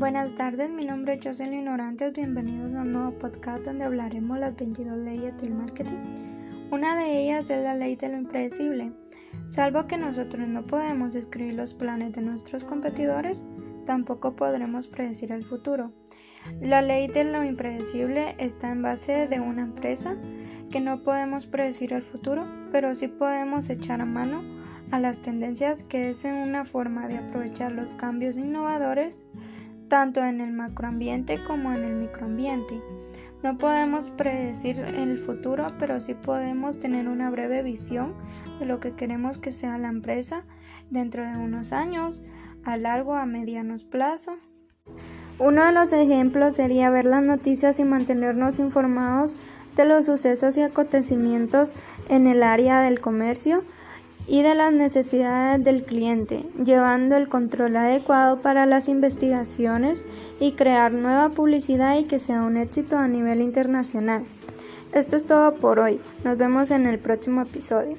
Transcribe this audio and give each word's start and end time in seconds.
Buenas 0.00 0.34
tardes, 0.34 0.70
mi 0.70 0.86
nombre 0.86 1.12
es 1.12 1.20
Jocelyn 1.22 1.68
Orantes. 1.68 2.14
Bienvenidos 2.14 2.72
a 2.72 2.80
un 2.80 2.92
nuevo 2.94 3.18
podcast 3.18 3.66
donde 3.66 3.84
hablaremos 3.84 4.38
las 4.38 4.56
22 4.56 4.96
leyes 4.96 5.36
del 5.36 5.52
marketing. 5.52 5.98
Una 6.70 6.96
de 6.96 7.22
ellas 7.22 7.50
es 7.50 7.62
la 7.62 7.74
ley 7.74 7.96
de 7.96 8.08
lo 8.08 8.16
impredecible. 8.16 8.94
Salvo 9.50 9.86
que 9.86 9.98
nosotros 9.98 10.48
no 10.48 10.66
podemos 10.66 11.14
escribir 11.16 11.54
los 11.54 11.74
planes 11.74 12.12
de 12.12 12.22
nuestros 12.22 12.64
competidores, 12.64 13.44
tampoco 13.84 14.34
podremos 14.34 14.88
predecir 14.88 15.32
el 15.32 15.44
futuro. 15.44 15.92
La 16.62 16.80
ley 16.80 17.06
de 17.06 17.24
lo 17.24 17.44
impredecible 17.44 18.36
está 18.38 18.70
en 18.70 18.80
base 18.80 19.28
de 19.28 19.38
una 19.38 19.60
empresa 19.60 20.16
que 20.70 20.80
no 20.80 21.02
podemos 21.02 21.44
predecir 21.44 21.92
el 21.92 22.02
futuro, 22.02 22.46
pero 22.72 22.94
sí 22.94 23.06
podemos 23.06 23.68
echar 23.68 24.00
a 24.00 24.06
mano 24.06 24.42
a 24.92 24.98
las 24.98 25.20
tendencias 25.20 25.82
que 25.82 26.08
es 26.08 26.24
una 26.24 26.64
forma 26.64 27.06
de 27.06 27.18
aprovechar 27.18 27.72
los 27.72 27.92
cambios 27.92 28.38
innovadores 28.38 29.20
tanto 29.90 30.24
en 30.24 30.40
el 30.40 30.52
macroambiente 30.52 31.38
como 31.46 31.74
en 31.74 31.84
el 31.84 31.96
microambiente. 31.96 32.80
No 33.42 33.58
podemos 33.58 34.10
predecir 34.10 34.78
el 34.78 35.18
futuro, 35.18 35.66
pero 35.78 35.98
sí 36.00 36.14
podemos 36.14 36.78
tener 36.78 37.08
una 37.08 37.28
breve 37.28 37.62
visión 37.62 38.14
de 38.58 38.66
lo 38.66 38.80
que 38.80 38.92
queremos 38.92 39.38
que 39.38 39.50
sea 39.50 39.76
la 39.78 39.88
empresa 39.88 40.44
dentro 40.90 41.28
de 41.28 41.36
unos 41.36 41.72
años, 41.72 42.22
a 42.64 42.76
largo 42.76 43.14
a 43.16 43.26
medianos 43.26 43.84
plazo. 43.84 44.36
Uno 45.38 45.64
de 45.64 45.72
los 45.72 45.92
ejemplos 45.92 46.54
sería 46.54 46.90
ver 46.90 47.06
las 47.06 47.22
noticias 47.22 47.80
y 47.80 47.84
mantenernos 47.84 48.58
informados 48.58 49.34
de 49.74 49.86
los 49.86 50.06
sucesos 50.06 50.56
y 50.56 50.62
acontecimientos 50.62 51.74
en 52.08 52.26
el 52.26 52.42
área 52.42 52.80
del 52.80 53.00
comercio, 53.00 53.64
y 54.26 54.42
de 54.42 54.54
las 54.54 54.72
necesidades 54.72 55.64
del 55.64 55.84
cliente, 55.84 56.44
llevando 56.64 57.16
el 57.16 57.28
control 57.28 57.76
adecuado 57.76 58.42
para 58.42 58.66
las 58.66 58.88
investigaciones 58.88 60.02
y 60.38 60.52
crear 60.52 60.92
nueva 60.92 61.30
publicidad 61.30 61.98
y 61.98 62.04
que 62.04 62.20
sea 62.20 62.42
un 62.42 62.56
éxito 62.56 62.96
a 62.96 63.08
nivel 63.08 63.40
internacional. 63.40 64.24
Esto 64.92 65.16
es 65.16 65.24
todo 65.24 65.54
por 65.54 65.78
hoy. 65.78 66.00
Nos 66.24 66.36
vemos 66.36 66.70
en 66.70 66.86
el 66.86 66.98
próximo 66.98 67.42
episodio. 67.42 67.96